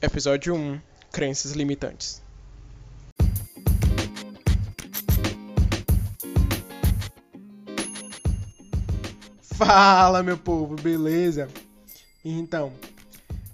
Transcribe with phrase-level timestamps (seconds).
[0.00, 0.78] Episódio 1
[1.10, 2.22] Crenças Limitantes.
[9.40, 11.48] Fala, meu povo, beleza?
[12.22, 12.74] Então,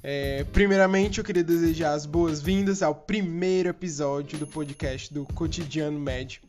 [0.02, 6.43] é, primeiramente eu queria desejar as boas-vindas ao primeiro episódio do podcast do Cotidiano Médio.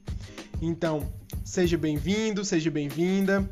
[0.60, 1.08] Então,
[1.46, 3.48] seja bem-vindo, seja bem-vinda.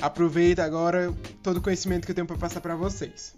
[0.00, 1.12] Aproveita agora
[1.42, 3.34] todo o conhecimento que eu tenho para passar para vocês.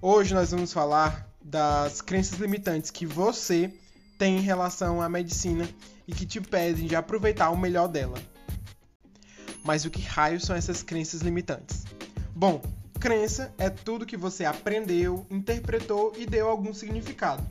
[0.00, 3.72] Hoje nós vamos falar das crenças limitantes que você
[4.18, 5.66] tem em relação à medicina
[6.06, 8.18] e que te pedem de aproveitar o melhor dela.
[9.64, 11.84] Mas o que raios são essas crenças limitantes?
[12.34, 12.60] Bom,
[13.00, 17.42] crença é tudo que você aprendeu, interpretou e deu algum significado.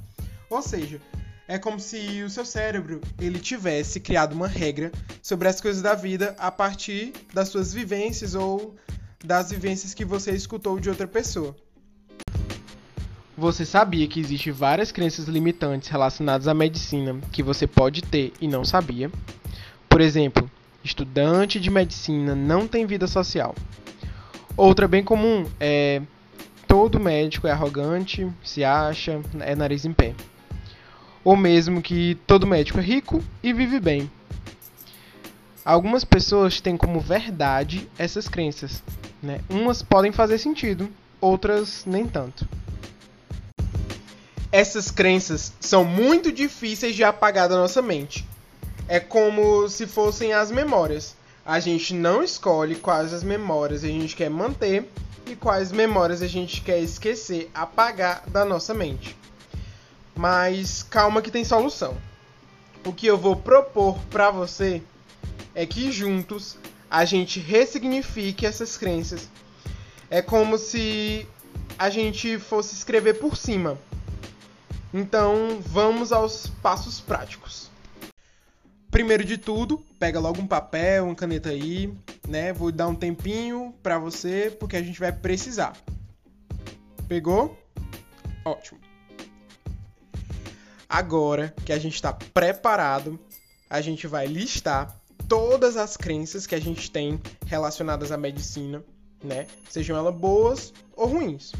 [0.47, 1.01] Ou seja,
[1.47, 4.91] é como se o seu cérebro ele tivesse criado uma regra
[5.23, 8.75] sobre as coisas da vida a partir das suas vivências ou
[9.23, 11.55] das vivências que você escutou de outra pessoa.
[13.37, 18.47] Você sabia que existem várias crenças limitantes relacionadas à medicina que você pode ter e
[18.47, 19.11] não sabia?
[19.87, 20.49] Por exemplo,
[20.83, 23.53] estudante de medicina não tem vida social.
[24.55, 26.01] Outra bem comum é
[26.67, 30.15] todo médico é arrogante, se acha, é nariz em pé
[31.27, 34.09] ou mesmo que todo médico é rico e vive bem.
[35.65, 38.81] Algumas pessoas têm como verdade essas crenças.
[39.21, 39.41] Né?
[39.49, 42.47] Umas podem fazer sentido, outras nem tanto.
[44.51, 48.25] Essas crenças são muito difíceis de apagar da nossa mente.
[48.87, 51.15] É como se fossem as memórias.
[51.45, 54.89] A gente não escolhe quais as memórias a gente quer manter
[55.25, 59.17] e quais memórias a gente quer esquecer, apagar da nossa mente.
[60.15, 61.97] Mas calma que tem solução.
[62.85, 64.81] O que eu vou propor para você
[65.53, 66.57] é que juntos
[66.89, 69.27] a gente ressignifique essas crenças.
[70.09, 71.27] É como se
[71.77, 73.77] a gente fosse escrever por cima.
[74.93, 77.69] Então, vamos aos passos práticos.
[78.89, 81.93] Primeiro de tudo, pega logo um papel, uma caneta aí,
[82.27, 82.53] né?
[82.53, 85.75] Vou dar um tempinho para você porque a gente vai precisar.
[87.07, 87.57] Pegou?
[88.45, 88.79] Ótimo.
[90.89, 93.19] Agora que a gente está preparado,
[93.69, 94.97] a gente vai listar
[95.27, 98.81] todas as crenças que a gente tem relacionadas à medicina,
[99.21, 99.47] né?
[99.69, 101.51] Sejam elas boas ou ruins.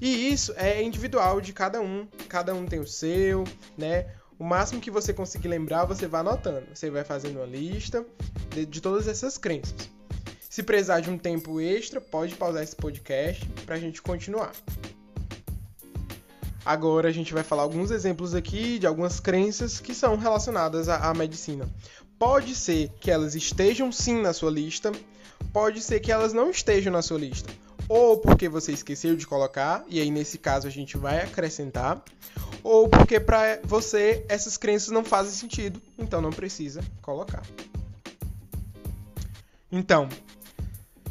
[0.00, 3.44] E isso é individual de cada um, cada um tem o seu,
[3.76, 4.06] né?
[4.38, 6.66] O máximo que você conseguir lembrar, você vai anotando.
[6.74, 8.06] Você vai fazendo uma lista
[8.48, 9.90] de, de todas essas crenças.
[10.48, 14.52] Se precisar de um tempo extra, pode pausar esse podcast para a gente continuar.
[16.64, 21.10] Agora a gente vai falar alguns exemplos aqui de algumas crenças que são relacionadas à,
[21.10, 21.68] à medicina.
[22.18, 24.92] Pode ser que elas estejam sim na sua lista,
[25.52, 27.50] pode ser que elas não estejam na sua lista.
[27.90, 32.00] Ou porque você esqueceu de colocar, e aí nesse caso a gente vai acrescentar,
[32.62, 37.42] ou porque para você essas crenças não fazem sentido, então não precisa colocar.
[39.72, 40.08] Então,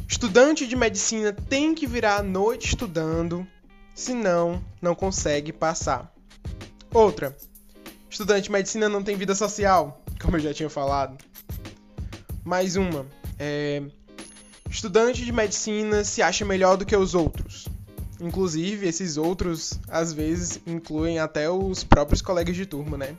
[0.08, 3.46] estudante de medicina tem que virar à noite estudando,
[3.94, 6.10] senão não consegue passar.
[6.94, 7.36] Outra,
[8.08, 11.22] estudante de medicina não tem vida social, como eu já tinha falado.
[12.42, 13.04] Mais uma,
[13.38, 13.82] é,
[14.70, 17.66] estudante de medicina se acha melhor do que os outros.
[18.20, 23.16] Inclusive, esses outros, às vezes, incluem até os próprios colegas de turma, né?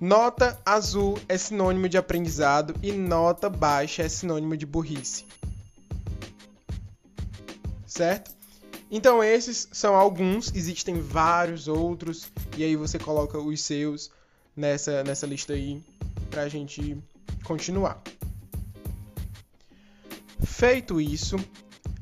[0.00, 5.24] Nota azul é sinônimo de aprendizado e nota baixa é sinônimo de burrice
[7.92, 8.30] certo?
[8.90, 14.10] Então esses são alguns, existem vários outros, e aí você coloca os seus
[14.56, 15.82] nessa, nessa lista aí
[16.30, 16.96] pra gente
[17.44, 18.02] continuar.
[20.62, 21.34] Feito isso,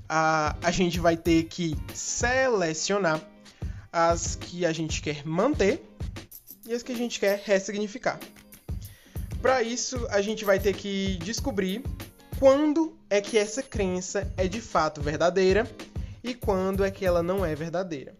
[0.06, 3.18] a, a gente vai ter que selecionar
[3.90, 5.82] as que a gente quer manter
[6.66, 8.20] e as que a gente quer ressignificar.
[9.40, 11.82] Para isso, a gente vai ter que descobrir
[12.38, 15.66] quando é que essa crença é de fato verdadeira
[16.22, 18.14] e quando é que ela não é verdadeira.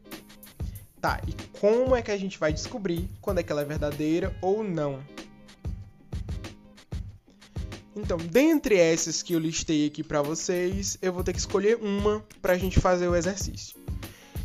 [1.02, 4.34] Tá, e como é que a gente vai descobrir quando é que ela é verdadeira
[4.40, 5.04] ou não?
[8.00, 12.24] Então, dentre essas que eu listei aqui para vocês, eu vou ter que escolher uma
[12.40, 13.76] para a gente fazer o exercício.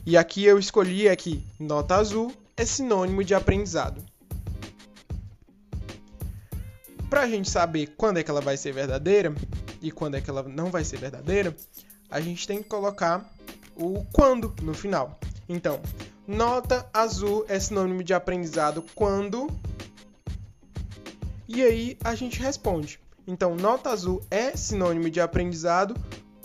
[0.06, 4.04] E aqui eu escolhi aqui, nota azul é sinônimo de aprendizado.
[7.10, 9.34] Para a gente saber quando é que ela vai ser verdadeira,
[9.82, 11.56] e quando é que ela não vai ser verdadeira,
[12.12, 13.34] a gente tem que colocar
[13.74, 15.18] o quando no final.
[15.48, 15.82] Então,
[16.28, 19.48] nota azul é sinônimo de aprendizado quando.
[21.48, 23.00] E aí a gente responde.
[23.28, 25.96] Então, nota azul é sinônimo de aprendizado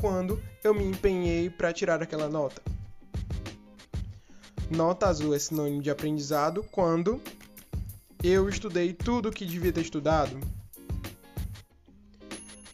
[0.01, 2.63] quando eu me empenhei para tirar aquela nota.
[4.71, 7.21] Nota azul é sinônimo de aprendizado quando
[8.23, 10.39] eu estudei tudo o que devia ter estudado.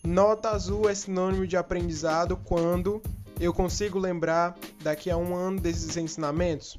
[0.04, 3.02] Nota azul é sinônimo de aprendizado quando
[3.40, 6.78] eu consigo lembrar daqui a um ano desses ensinamentos.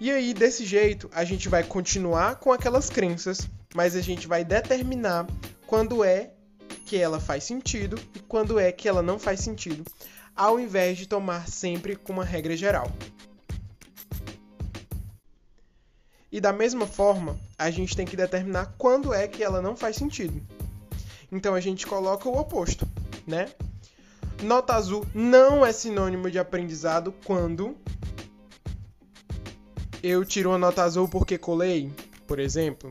[0.00, 4.44] E aí, desse jeito, a gente vai continuar com aquelas crenças, mas a gente vai
[4.44, 5.26] determinar
[5.66, 6.30] quando é
[6.86, 9.84] que ela faz sentido e quando é que ela não faz sentido,
[10.34, 12.90] ao invés de tomar sempre com uma regra geral.
[16.30, 19.96] E da mesma forma, a gente tem que determinar quando é que ela não faz
[19.96, 20.40] sentido.
[21.30, 22.86] Então a gente coloca o oposto,
[23.26, 23.52] né?
[24.42, 27.76] Nota azul não é sinônimo de aprendizado quando
[30.02, 31.90] eu tiro uma nota azul porque colei,
[32.26, 32.90] por exemplo.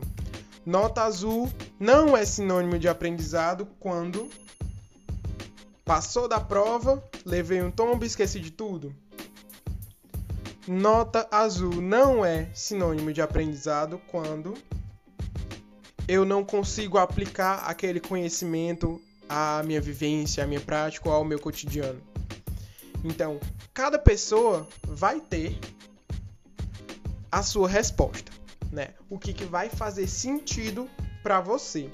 [0.66, 4.30] Nota azul não é sinônimo de aprendizado quando
[5.84, 8.94] passou da prova, levei um tombo e esqueci de tudo.
[10.66, 14.54] Nota azul não é sinônimo de aprendizado quando
[16.08, 21.38] eu não consigo aplicar aquele conhecimento à minha vivência, à minha prática ou ao meu
[21.38, 22.00] cotidiano.
[23.04, 23.38] Então,
[23.74, 25.58] cada pessoa vai ter
[27.30, 28.32] a sua resposta,
[28.74, 28.88] né?
[29.08, 30.90] O que, que vai fazer sentido
[31.22, 31.88] para você.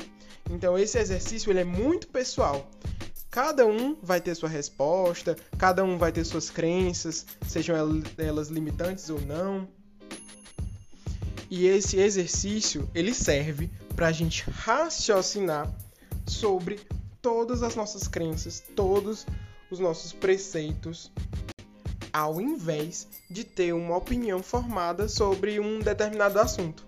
[0.50, 2.68] Então, esse exercício ele é muito pessoal.
[3.30, 7.76] Cada um vai ter sua resposta, cada um vai ter suas crenças, sejam
[8.18, 9.68] elas limitantes ou não.
[11.48, 15.72] E esse exercício ele serve para a gente raciocinar
[16.26, 16.80] sobre
[17.22, 19.26] todas as nossas crenças, todos
[19.70, 21.12] os nossos preceitos,
[22.12, 26.84] ao invés de ter uma opinião formada sobre um determinado assunto.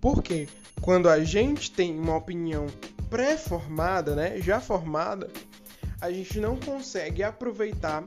[0.00, 0.48] Porque
[0.80, 2.66] quando a gente tem uma opinião
[3.10, 5.30] pré-formada, né, já formada,
[6.00, 8.04] a gente não consegue aproveitar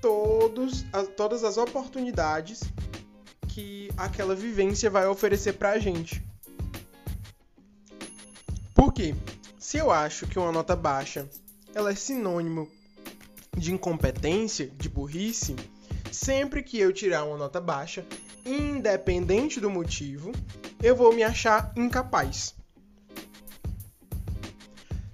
[0.00, 0.84] todos,
[1.16, 2.60] todas as oportunidades
[3.48, 6.22] que aquela vivência vai oferecer para a gente.
[8.74, 9.14] Por quê?
[9.58, 11.28] Se eu acho que uma nota baixa
[11.74, 12.68] ela é sinônimo
[13.56, 15.56] de incompetência, de burrice,
[16.10, 18.04] sempre que eu tirar uma nota baixa,
[18.44, 20.32] independente do motivo,
[20.82, 22.54] eu vou me achar incapaz.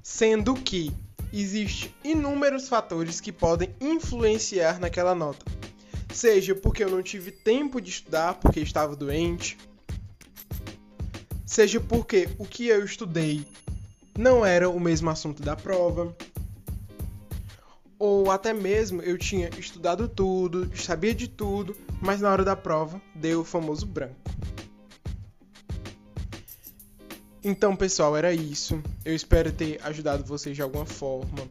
[0.03, 0.93] Sendo que
[1.33, 5.45] existe inúmeros fatores que podem influenciar naquela nota.
[6.13, 9.57] Seja porque eu não tive tempo de estudar porque estava doente,
[11.47, 13.47] seja porque o que eu estudei
[14.19, 16.15] não era o mesmo assunto da prova,
[18.00, 23.00] ou até mesmo eu tinha estudado tudo, sabia de tudo, mas na hora da prova
[23.14, 24.17] deu o famoso branco.
[27.44, 28.82] Então, pessoal, era isso.
[29.05, 31.47] Eu espero ter ajudado vocês de alguma forma.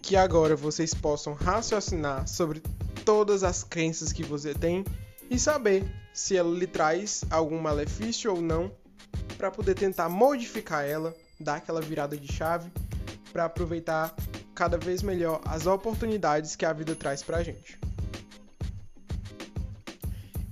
[0.00, 2.62] Que agora vocês possam raciocinar sobre
[3.04, 4.84] todas as crenças que você tem
[5.28, 5.84] e saber
[6.14, 8.70] se ela lhe traz algum malefício ou não,
[9.36, 12.70] para poder tentar modificar ela, dar aquela virada de chave,
[13.32, 14.14] para aproveitar
[14.56, 17.78] cada vez melhor as oportunidades que a vida traz para a gente.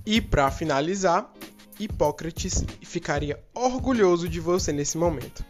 [0.05, 1.33] E para finalizar,
[1.79, 5.43] Hipócrates ficaria orgulhoso de você nesse momento.